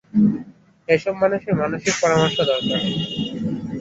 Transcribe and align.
এসব 0.87 1.13
মানুষের 1.21 1.53
মানসিক 1.61 1.93
পরামর্শ 2.01 2.37
দরকার। 2.43 2.79